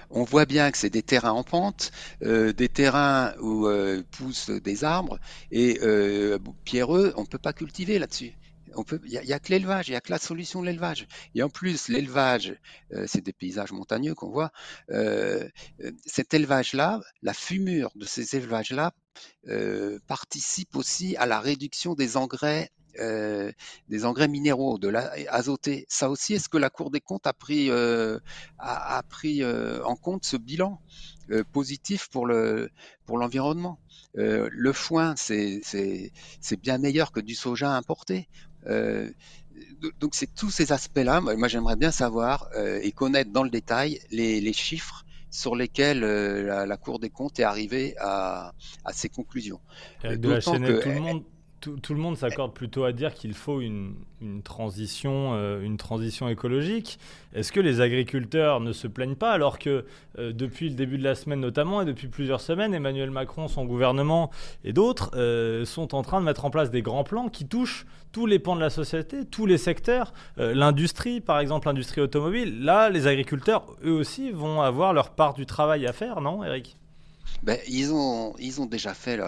on 0.10 0.24
voit 0.24 0.46
bien 0.46 0.72
que 0.72 0.78
c'est 0.78 0.90
des 0.92 1.02
terrains 1.02 1.32
en 1.32 1.44
pente, 1.44 1.92
des 2.22 2.70
terrains 2.70 3.34
où 3.42 3.68
poussent 4.12 4.50
des 4.50 4.84
arbres, 4.84 5.20
et 5.52 5.80
pierreux, 6.64 7.14
on 7.18 7.22
ne 7.22 7.28
peut 7.28 7.40
pas 7.40 7.54
cultiver 7.54 8.00
là-dessus 8.00 8.34
il 9.06 9.22
n'y 9.22 9.34
a, 9.34 9.40
que 9.40 9.50
l'élevage, 9.50 9.88
il 9.88 9.92
n'y 9.92 9.98
a 9.98 10.02
que 10.02 10.12
la 10.12 10.20
solution 10.20 10.62
de 10.62 10.68
l'élevage. 10.68 11.08
Et 11.36 11.44
en 11.44 11.50
plus, 11.50 11.88
l'élevage, 11.88 12.56
euh, 12.94 13.06
c'est 13.08 13.22
des 13.24 13.34
paysages 13.34 13.72
montagneux 13.72 14.16
qu'on 14.16 14.30
voit. 14.30 14.52
Euh, 14.92 15.48
euh, 15.82 15.92
cet 16.06 16.34
élevage-là, 16.34 17.02
la 17.22 17.34
fumure 17.34 17.92
de 17.96 18.06
ces 18.06 18.36
élevages-là 18.36 18.94
participe 20.06 20.76
aussi 20.76 21.16
à 21.18 21.26
la 21.26 21.40
réduction 21.40 21.96
des 21.96 22.18
engrais 22.18 22.70
des 22.98 24.06
engrais 24.06 24.27
minéraux, 24.27 24.77
de 24.77 24.88
l'azoté. 24.88 25.86
Ça 25.89 26.10
aussi, 26.10 26.34
est-ce 26.34 26.50
que 26.50 26.58
la 26.58 26.70
Cour 26.70 26.92
des 26.92 27.01
comptes 27.01 27.27
a 27.27 27.34
pris, 27.34 27.70
a, 27.70 29.04
pris 29.10 29.44
en 29.46 29.96
compte 29.96 30.25
ce 30.25 30.38
bilan 30.38 30.82
positif 31.51 32.10
pour 32.10 32.25
le 32.25 32.70
pour 33.06 33.18
l'environnement? 33.18 33.80
Le 34.16 34.74
foin, 34.74 35.16
c'est 35.16 35.62
bien 36.62 36.77
meilleur 36.77 37.12
que 37.12 37.20
du 37.20 37.36
soja 37.36 37.72
importé. 37.72 38.27
Euh, 38.68 39.10
donc 40.00 40.13
c'est 40.13 40.34
tous 40.34 40.50
ces 40.50 40.72
aspects-là. 40.72 41.22
Moi, 41.22 41.48
j'aimerais 41.48 41.75
bien 41.75 41.92
savoir 41.92 42.50
euh, 42.56 42.80
et 42.82 42.92
connaître 42.92 43.32
dans 43.32 43.44
le 43.44 43.50
détail 43.50 44.00
les, 44.12 44.54
chiffres 44.54 45.06
sur 45.30 45.56
lesquels 45.56 46.04
euh, 46.04 46.66
la, 46.66 46.77
Cour 46.77 47.00
des 47.00 47.10
comptes 47.10 47.39
est 47.39 47.44
arrivée 47.44 47.96
à, 48.00 48.54
à 48.86 48.94
ses 48.94 49.10
conclusions. 49.10 49.60
de 50.04 50.30
la 50.30 50.39
chaîne, 50.39 50.80
tout 50.80 50.89
le 50.89 51.00
monde 51.00 51.24
tout, 51.60 51.94
le 51.94 52.00
monde 52.00 52.18
s'accorde 52.18 52.54
plutôt 52.54 52.84
à 52.84 52.92
dire 52.92 53.14
qu'il 53.14 53.34
faut 53.34 53.62
une, 53.62 53.96
transition, 54.44 55.34
euh, 55.34 55.62
une 55.62 55.78
transition 55.78 56.28
écologique. 56.30 57.00
Est-ce 57.34 57.52
que 57.52 57.60
les 57.60 57.82
agriculteurs 57.82 58.60
ne 58.60 58.72
se 58.72 58.88
plaignent 58.88 59.16
pas 59.16 59.32
alors 59.32 59.60
que 59.60 59.86
euh, 60.20 60.32
depuis 60.34 60.70
le 60.70 60.76
début 60.76 60.98
de 60.98 61.04
la 61.04 61.16
semaine 61.16 61.40
notamment 61.40 61.82
et 61.82 61.86
depuis 61.86 62.08
plusieurs 62.08 62.42
semaines, 62.42 62.74
Emmanuel 62.74 63.12
Macron, 63.12 63.48
son 63.48 63.66
gouvernement 63.66 64.30
et 64.64 64.74
d'autres 64.74 65.12
euh, 65.16 65.66
sont 65.66 65.96
en 65.96 66.04
train 66.04 66.20
de 66.20 66.26
mettre 66.26 66.46
en 66.46 66.50
place 66.50 66.70
des 66.70 66.82
grands 66.82 67.04
plans 67.04 67.30
qui 67.30 67.48
touchent 67.48 67.86
tous 68.12 68.26
les 68.26 68.40
pans 68.40 68.56
de 68.56 68.62
la 68.62 68.70
société, 68.70 69.26
tous 69.26 69.46
les 69.46 69.58
secteurs, 69.58 70.14
l'industrie 70.38 71.20
par 71.20 71.40
exemple, 71.40 71.68
l'industrie 71.68 72.02
automobile. 72.02 72.64
Là, 72.64 72.90
les 72.90 73.06
agriculteurs, 73.06 73.66
eux 73.86 73.92
aussi, 73.92 74.32
vont 74.32 74.62
avoir 74.62 74.94
leur 74.94 75.12
part 75.12 75.34
du 75.34 75.46
travail 75.46 75.86
à 75.86 75.94
faire, 75.94 76.22
non, 76.22 76.44
Eric 76.44 76.78
ben, 77.44 77.58
ils 77.68 77.94
ont 77.94 78.36
ils 78.40 78.62
ont 78.62 78.66
déjà 78.66 78.94
fait 78.94 79.20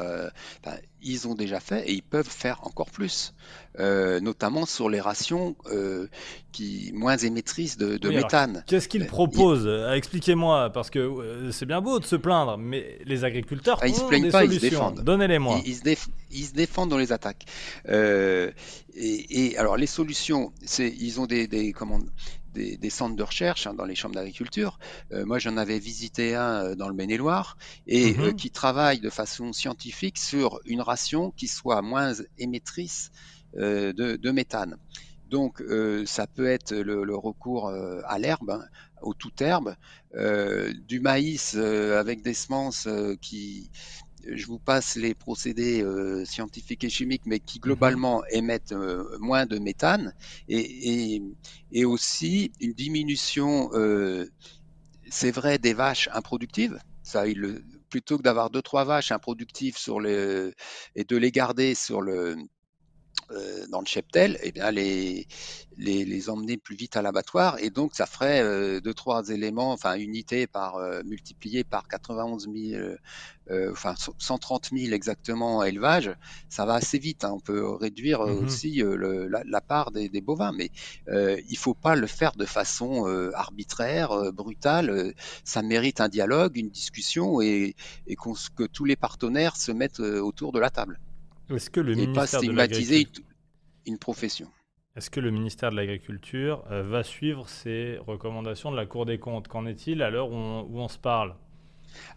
ils 1.02 1.28
ont 1.28 1.36
déjà 1.36 1.60
fait 1.60 1.88
et 1.90 1.94
ils 1.94 2.04
peuvent 2.04 2.30
faire 2.30 2.60
encore 2.64 2.90
plus, 2.90 3.34
euh, 3.80 4.20
notamment 4.20 4.66
sur 4.66 4.90
les 4.90 5.00
rations 5.00 5.56
euh, 5.72 6.08
qui 6.52 6.92
moins 6.94 7.18
émettrices 7.18 7.78
de, 7.78 8.10
méthane. 8.10 8.64
Qu'est-ce 8.68 8.90
qu'ils 8.90 9.02
ben, 9.02 9.08
proposent? 9.08 9.70
Expliquez-moi 9.94 10.72
parce 10.72 10.90
que 10.90 11.50
c'est 11.52 11.66
bien 11.66 11.82
beau 11.82 12.00
de 12.00 12.06
se 12.06 12.16
plaindre, 12.16 12.58
mais 12.58 13.00
les 13.06 13.24
agriculteurs 13.24 13.80
ah, 13.82 13.88
ils 13.88 13.96
se 13.96 14.04
plaignent 14.04 14.32
pas, 14.32 14.44
Ils 14.44 14.54
se 14.54 14.60
défendent. 14.60 15.04
Donnez-les-moi. 15.04 15.62
Ils, 15.66 16.46
se 16.46 16.54
défendent 16.54 16.90
dans 16.90 16.98
les 16.98 17.12
attaques. 17.12 17.46
Euh, 17.88 18.52
et, 18.96 19.58
alors 19.58 19.78
les 19.78 19.88
solutions, 19.88 20.52
c'est 20.66 20.94
ils 21.00 21.20
ont 21.20 21.26
des, 21.26 21.48
des 21.48 21.72
comment 21.72 22.00
des, 22.78 22.90
centres 22.90 23.16
de 23.16 23.24
recherche 23.24 23.68
hein, 23.68 23.74
dans 23.74 23.86
les 23.86 23.96
chambres 23.96 24.16
d'agriculture. 24.16 24.80
Euh, 25.12 25.26
moi, 25.26 25.40
j'en 25.40 25.58
avais 25.58 25.80
visité 25.80 26.36
un 26.36 26.64
euh, 26.64 26.76
dans 26.76 26.88
le 26.88 26.94
Maine-et-Loire 26.94 27.58
et 27.88 28.14
mhm. 28.14 28.22
euh, 28.22 28.32
qui 28.32 28.52
travaille 28.52 29.00
de 29.00 29.10
façon 29.10 29.54
scientifique 29.54 30.18
sur 30.18 30.60
une 30.66 30.82
ration 30.82 31.32
qui 31.32 31.48
soit 31.48 31.82
moins 31.82 32.14
émettrice 32.38 33.12
de, 33.56 34.32
méthane. 34.32 34.78
Donc, 35.32 35.64
ça 36.06 36.28
peut 36.28 36.48
être 36.48 36.76
le, 36.76 37.16
recours 37.16 37.72
à 38.06 38.20
l'herbe, 38.20 38.52
hein, 38.52 38.64
au 39.02 39.16
tout 39.16 39.32
herbe, 39.42 39.76
du 40.14 41.00
maïs 41.00 41.56
avec 41.56 42.22
des 42.22 42.36
semences 42.36 42.88
qui 43.22 43.72
je 44.28 44.46
vous 44.46 44.60
passe 44.60 44.96
les 44.96 45.14
procédés 45.14 45.82
euh, 45.82 46.26
scientifiques 46.26 46.84
et 46.84 46.90
chimiques, 46.90 47.26
mais 47.26 47.40
qui 47.40 47.60
mhm. 47.60 47.64
globalement 47.64 48.24
émettent 48.32 48.72
euh, 48.72 49.18
moins 49.20 49.46
de 49.46 49.60
méthane, 49.60 50.14
et, 50.48 51.22
et, 51.72 51.86
aussi 51.86 52.52
une 52.60 52.74
diminution, 52.74 53.70
euh, 53.74 54.26
c'est 55.10 55.32
vrai, 55.32 55.58
des 55.58 55.74
vaches 55.74 56.10
improductives. 56.14 56.80
Ça, 57.04 57.28
il, 57.28 57.64
plutôt 57.90 58.18
que 58.18 58.24
d'avoir 58.24 58.50
deux 58.50 58.62
trois 58.62 58.86
vaches 58.86 59.12
improductives 59.12 59.78
sur 59.78 60.00
les, 60.00 60.52
et 60.96 61.04
de 61.04 61.18
les 61.18 61.32
garder 61.32 61.76
sur 61.76 62.02
le 62.02 62.36
euh, 63.32 63.66
dans 63.70 63.80
le 63.80 63.86
cheptel, 63.86 64.38
eh 64.44 64.52
bien 64.52 64.72
les, 64.72 65.28
les, 65.78 66.04
les, 66.06 66.30
emmener 66.30 66.58
plus 66.58 66.76
vite 66.76 66.98
à 66.98 67.02
l'abattoir 67.02 67.58
et 67.60 67.70
donc 67.70 67.96
ça 67.96 68.06
ferait 68.06 68.42
euh, 68.42 68.82
deux 68.82 68.94
trois 68.94 69.30
éléments, 69.30 69.72
enfin 69.72 69.96
unités 69.96 70.46
par 70.46 70.76
euh, 70.76 71.02
multiplié 71.06 71.64
par 71.64 71.88
91 71.88 72.50
000, 72.54 72.82
euh, 73.50 73.72
enfin 73.72 73.96
130 74.18 74.72
000 74.76 74.94
exactement 74.94 75.64
élevage, 75.64 76.12
ça 76.50 76.66
va 76.66 76.76
assez 76.76 77.00
vite. 77.00 77.24
Hein. 77.24 77.32
On 77.34 77.40
peut 77.40 77.66
réduire 77.76 78.22
mmh 78.26 78.46
aussi 78.46 78.76
le, 78.78 79.28
la, 79.28 79.44
la, 79.46 79.62
part 79.62 79.92
des, 79.92 80.10
des 80.10 80.22
bovins, 80.22 80.52
mais 80.52 80.72
il 81.08 81.58
faut 81.58 81.74
pas 81.74 81.96
le 81.96 82.08
faire 82.08 82.34
de 82.36 82.46
façon 82.46 83.06
arbitraire, 83.34 84.32
brutale. 84.34 85.14
ça 85.44 85.62
mérite 85.62 86.02
un 86.02 86.10
dialogue, 86.10 86.58
une 86.58 86.70
discussion 86.70 87.42
et, 87.42 87.76
et 88.08 88.16
que 88.16 88.64
tous 88.66 88.86
les 88.86 88.96
partenaires 88.96 89.56
se 89.56 89.72
mettent 89.72 90.00
autour 90.00 90.52
de 90.52 90.60
la 90.60 90.70
table. 90.70 91.00
Est-ce 91.50 91.70
que 91.70 91.80
le 91.80 91.98
et 91.98 92.08
pas 92.14 92.28
stigmatiser 92.28 93.08
une 93.86 93.98
profession. 93.98 94.48
Est-ce 94.96 95.10
que 95.10 95.20
le 95.20 95.32
ministère 95.32 95.72
de 95.72 95.76
l'Agriculture 95.76 96.64
euh, 96.72 96.84
va 96.84 97.04
suivre 97.04 97.48
ces 97.48 97.98
recommandations 98.06 98.72
de 98.72 98.76
la 98.76 98.86
Cour 98.86 99.06
des 99.06 99.20
comptes? 99.20 99.48
Qu'en 99.48 99.66
est-il 99.66 100.02
à 100.02 100.10
l'heure 100.10 100.32
où, 100.32 100.36
où 100.36 100.80
on 100.80 100.88
se 100.88 100.98
parle? 100.98 101.36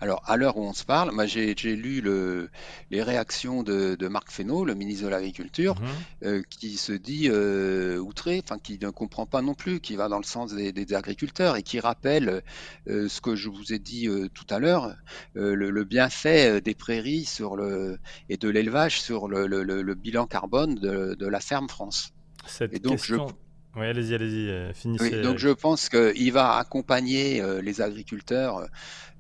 Alors, 0.01 0.23
à 0.27 0.37
l'heure 0.37 0.57
où 0.57 0.63
on 0.63 0.73
se 0.73 0.85
parle, 0.85 1.13
moi 1.13 1.27
j'ai 1.27 1.55
lu 1.55 2.01
le, 2.01 2.51
les 2.91 3.03
réactions 3.03 3.63
de, 3.63 4.09
Marc 4.09 4.31
Fesneau, 4.31 4.65
le 4.65 4.75
ministre 4.75 5.05
de 5.05 5.09
l'Agriculture, 5.09 5.77
mhm. 5.81 5.89
euh, 6.25 6.43
qui 6.51 6.77
se 6.77 6.93
dit 6.93 7.29
euh, 7.29 7.99
outré, 7.99 8.43
enfin 8.45 8.59
qui 8.59 8.79
ne 8.81 8.91
comprend 8.91 9.27
pas 9.27 9.43
non 9.43 9.55
plus, 9.55 9.81
qui 9.81 9.97
va 9.97 10.09
dans 10.09 10.19
le 10.19 10.25
sens 10.25 10.53
des, 10.53 10.95
agriculteurs 10.95 11.57
et 11.57 11.63
qui 11.63 11.81
rappelle 11.81 12.43
euh, 12.89 13.09
ce 13.09 13.21
que 13.21 13.37
je 13.37 13.49
vous 13.49 13.73
ai 13.73 13.79
dit 13.79 14.09
tout 14.35 14.47
à 14.51 14.59
l'heure, 14.59 14.97
le, 15.35 15.85
bienfait 15.85 16.61
des 16.61 16.75
prairies 16.75 17.25
sur 17.25 17.57
le, 17.57 17.99
et 18.29 18.37
de 18.37 18.49
l'élevage 18.49 19.01
sur 19.01 19.29
le, 19.29 19.95
bilan 19.95 20.27
carbone 20.27 20.75
de, 20.75 21.27
la 21.27 21.41
ferme 21.41 21.69
France. 21.69 22.13
Cette 22.47 22.75
et 22.75 22.79
donc 22.81 22.95
question... 22.95 23.29
je 23.29 23.35
oui, 23.77 23.87
allez-y, 23.87 24.15
allez-y, 24.15 24.51
euh, 24.51 24.73
finissez. 24.75 25.23
donc 25.23 25.39
je 25.39 25.49
pense 25.49 25.89
qu'il 25.89 26.33
va 26.33 26.57
accompagner 26.57 27.41
euh, 27.41 27.63
les 27.63 27.81
agriculteurs 27.81 28.69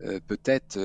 euh, 0.02 0.20
peut-être 0.26 0.78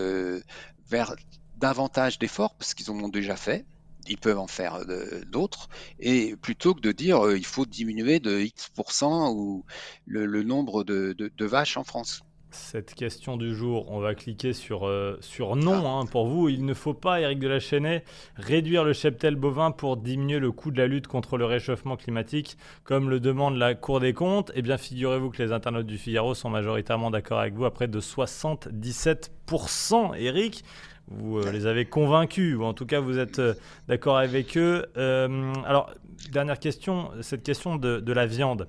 vers 0.90 1.16
davantage 1.58 2.18
d'efforts, 2.18 2.56
parce 2.56 2.74
qu'ils 2.74 2.90
en 2.92 3.00
ont 3.00 3.10
déjà 3.10 3.36
fait, 3.36 3.66
ils 4.08 4.18
peuvent 4.18 4.40
en 4.40 4.48
faire 4.48 4.86
d'autres, 5.26 5.68
et 6.00 6.36
plutôt 6.38 6.76
que 6.76 6.80
de 6.80 6.94
dire 6.94 7.36
il 7.36 7.46
faut 7.46 7.66
diminuer 7.66 8.20
de 8.20 8.40
X% 8.40 9.32
ou 9.34 9.66
le, 10.06 10.44
nombre 10.44 10.84
de, 10.86 11.46
vaches 11.46 11.76
en 11.76 11.84
France 11.84 12.22
cette 12.58 12.96
question 12.96 13.38
du 13.38 13.56
jour. 13.56 13.86
On 13.90 14.00
va 14.00 14.16
cliquer 14.16 14.54
sur, 14.54 14.88
euh, 14.88 15.18
sur 15.22 15.56
non 15.56 15.84
ah. 15.86 16.02
hein, 16.02 16.06
pour 16.06 16.28
vous. 16.28 16.50
Il 16.50 16.66
ne 16.66 16.74
faut 16.74 16.94
pas, 16.94 17.22
Eric 17.22 17.40
de 17.40 17.48
la 17.48 17.60
Chênaie, 17.60 18.04
réduire 18.36 18.84
le 18.84 18.94
cheptel 18.94 19.36
bovin 19.36 19.72
pour 19.72 19.98
diminuer 19.98 20.40
le 20.40 20.52
coût 20.52 20.72
de 20.72 20.78
la 20.78 20.88
lutte 20.88 21.08
contre 21.08 21.38
le 21.38 21.46
réchauffement 21.46 21.96
climatique, 21.96 22.58
comme 22.84 23.10
le 23.10 23.20
demande 23.20 23.58
la 23.58 23.76
Cour 23.76 24.00
des 24.00 24.14
comptes. 24.14 24.52
Eh 24.56 24.62
bien, 24.62 24.78
figurez-vous 24.78 25.30
que 25.30 25.42
les 25.42 25.52
internautes 25.52 25.86
du 25.86 25.98
Figaro 25.98 26.34
sont 26.34 26.50
majoritairement 26.50 27.12
d'accord 27.12 27.40
avec 27.40 27.54
vous 27.54 27.66
à 27.66 27.72
près 27.72 27.88
de 27.88 28.02
77%. 28.02 30.16
Eric, 30.18 30.64
vous 31.08 31.38
euh, 31.38 31.52
les 31.52 31.68
avez 31.68 31.86
convaincus, 31.86 32.58
ou 32.58 32.64
en 32.64 32.74
tout 32.74 32.86
cas 32.86 33.00
vous 33.00 33.20
êtes 33.20 33.40
euh, 33.40 33.54
d'accord 33.88 34.18
avec 34.18 34.58
eux. 34.58 34.86
alors, 34.96 35.92
dernière 36.32 36.60
question, 36.60 37.12
cette 37.22 37.44
question 37.44 37.78
de 37.78 38.12
la 38.12 38.26
viande. 38.26 38.68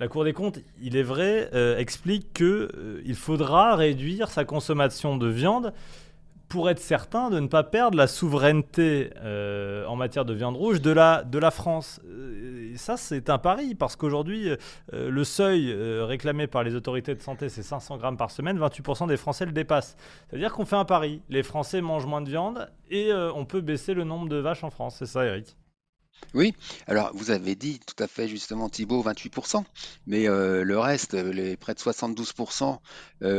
La 0.00 0.06
Cour 0.06 0.22
des 0.22 0.32
comptes, 0.32 0.60
il 0.80 0.96
est 0.96 1.02
vrai, 1.02 1.50
euh, 1.54 1.76
explique 1.76 2.32
qu'il 2.32 2.46
euh, 2.46 3.14
faudra 3.14 3.74
réduire 3.74 4.30
sa 4.30 4.44
consommation 4.44 5.16
de 5.16 5.26
viande 5.26 5.72
pour 6.48 6.70
être 6.70 6.78
certain 6.78 7.30
de 7.30 7.40
ne 7.40 7.48
pas 7.48 7.64
perdre 7.64 7.98
la 7.98 8.06
souveraineté 8.06 9.10
euh, 9.16 9.84
en 9.86 9.96
matière 9.96 10.24
de 10.24 10.32
viande 10.32 10.56
rouge 10.56 10.80
de 10.80 10.90
la, 10.92 11.50
France. 11.50 12.00
Euh, 12.06 12.72
et 12.72 12.76
ça, 12.76 12.96
c'est 12.96 13.28
un 13.28 13.38
pari, 13.38 13.74
parce 13.74 13.96
qu'aujourd'hui, 13.96 14.50
le 14.92 15.24
seuil 15.24 15.74
réclamé 16.02 16.46
par 16.46 16.62
les 16.62 16.74
autorités 16.74 17.14
de 17.14 17.20
santé, 17.20 17.48
c'est 17.48 17.62
500 17.62 17.98
grammes 17.98 18.16
par 18.16 18.30
semaine, 18.30 18.58
28% 18.58 19.08
des 19.08 19.16
Français 19.16 19.46
le 19.46 19.52
dépassent. 19.52 19.96
C'est-à-dire 20.30 20.52
qu'on 20.52 20.64
fait 20.64 20.76
un 20.76 20.86
pari. 20.86 21.20
Les 21.28 21.42
Français 21.42 21.82
mangent 21.82 22.06
moins 22.06 22.22
de 22.22 22.30
viande 22.30 22.70
et 22.88 23.12
on 23.12 23.44
peut 23.44 23.60
baisser 23.60 23.92
le 23.92 24.04
nombre 24.04 24.28
de 24.28 24.36
vaches 24.36 24.64
en 24.64 24.70
France. 24.70 24.96
C'est 24.98 25.06
ça, 25.06 25.26
Eric? 25.26 25.57
Oui, 26.34 26.54
alors 26.86 27.10
vous 27.14 27.30
avez 27.30 27.54
dit 27.54 27.80
tout 27.80 28.02
à 28.02 28.06
fait 28.06 28.28
justement 28.28 28.68
Thibault 28.68 29.02
28%, 29.02 29.64
mais 30.06 30.26
le 30.26 30.78
reste, 30.78 31.14
les 31.14 31.56
près 31.56 31.74
de 31.74 31.80
72% 31.80 32.78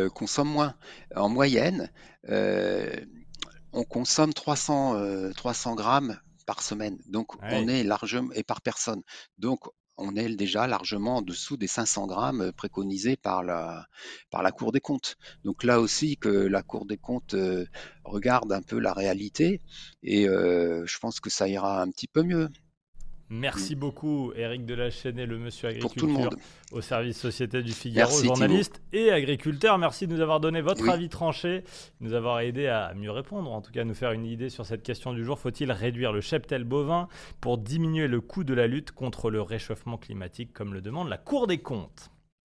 consomment 0.09 0.51
moins. 0.51 0.75
En 1.15 1.29
moyenne, 1.29 1.91
on 2.27 3.83
consomme 3.83 4.33
300, 4.33 5.31
300 5.35 5.75
grammes 5.75 6.19
par 6.47 6.63
semaine, 6.63 6.97
donc 7.07 7.35
on 7.43 7.67
est 7.67 7.83
largement, 7.83 8.31
et 8.33 8.43
par 8.43 8.61
personne. 8.61 9.03
Donc 9.37 9.67
on 10.01 10.15
est 10.15 10.35
déjà 10.35 10.65
largement 10.65 11.17
en 11.17 11.21
dessous 11.21 11.57
des 11.57 11.67
500 11.67 12.07
grammes 12.07 12.53
préconisés 12.53 13.17
par 13.17 13.43
la, 13.43 13.85
par 14.31 14.41
la 14.41 14.51
Cour 14.51 14.71
des 14.71 14.79
comptes. 14.79 15.17
Donc 15.43 15.63
là 15.63 15.79
aussi 15.79 16.17
que 16.17 16.29
la 16.29 16.63
Cour 16.63 16.85
des 16.85 16.97
comptes 16.97 17.35
regarde 18.03 18.51
un 18.51 18.61
peu 18.61 18.79
la 18.79 18.93
réalité 18.93 19.61
et 20.01 20.23
je 20.25 20.99
pense 20.99 21.19
que 21.19 21.29
ça 21.29 21.47
ira 21.47 21.81
un 21.81 21.89
petit 21.91 22.07
peu 22.07 22.23
mieux. 22.23 22.49
Merci 23.31 23.75
beaucoup, 23.75 24.33
Eric 24.35 24.65
Delachaine, 24.65 25.23
le 25.23 25.37
monsieur 25.37 25.69
agriculteur 25.69 26.31
au 26.71 26.81
service 26.81 27.15
Société 27.15 27.61
du 27.61 27.73
Figaro, 27.73 28.23
journaliste 28.23 28.81
et 28.91 29.11
agriculteur. 29.11 29.77
Merci 29.77 30.07
de 30.07 30.15
nous 30.15 30.21
avoir 30.21 30.39
donné 30.39 30.61
votre 30.61 30.89
avis 30.89 31.09
tranché, 31.09 31.59
de 32.01 32.07
nous 32.07 32.13
avoir 32.13 32.39
aidé 32.39 32.65
à 32.65 32.91
mieux 32.95 33.11
répondre, 33.11 33.51
en 33.51 33.61
tout 33.61 33.71
cas 33.71 33.81
à 33.81 33.83
nous 33.83 33.93
faire 33.93 34.13
une 34.13 34.25
idée 34.25 34.49
sur 34.49 34.65
cette 34.65 34.81
question 34.81 35.13
du 35.13 35.23
jour. 35.23 35.37
Faut-il 35.37 35.71
réduire 35.71 36.11
le 36.11 36.21
cheptel 36.21 36.63
bovin 36.63 37.07
pour 37.39 37.59
diminuer 37.59 38.07
le 38.07 38.19
coût 38.19 38.43
de 38.43 38.55
la 38.55 38.65
lutte 38.65 38.91
contre 38.93 39.29
le 39.29 39.43
réchauffement 39.43 39.97
climatique, 39.97 40.51
comme 40.51 40.73
le 40.73 40.81
demande 40.81 41.07
la 41.07 41.17
Cour 41.17 41.45
des 41.45 41.59
comptes? 41.59 42.09